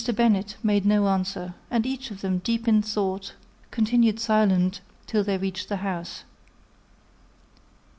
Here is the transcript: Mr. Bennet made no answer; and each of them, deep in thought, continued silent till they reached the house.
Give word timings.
Mr. 0.01 0.15
Bennet 0.15 0.55
made 0.63 0.83
no 0.83 1.07
answer; 1.09 1.53
and 1.69 1.85
each 1.85 2.09
of 2.09 2.21
them, 2.21 2.39
deep 2.39 2.67
in 2.67 2.81
thought, 2.81 3.33
continued 3.69 4.19
silent 4.19 4.81
till 5.05 5.23
they 5.23 5.37
reached 5.37 5.69
the 5.69 5.75
house. 5.77 6.23